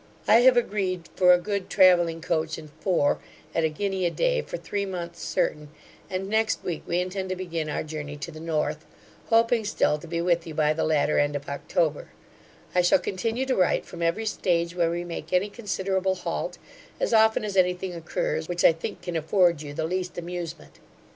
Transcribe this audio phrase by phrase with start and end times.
[0.27, 3.19] I have agreed for a good travelling coach and four,
[3.53, 5.69] at a guinea a day, for three months certain;
[6.09, 8.83] and next week we intend to begin our journey to the North,
[9.27, 12.07] hoping still to be with you by the latter end of October
[12.73, 16.57] I shall continue to write from every stage where we make any considerable halt,
[16.99, 20.79] as often as anything occurs, which I think can afford you the least amusement.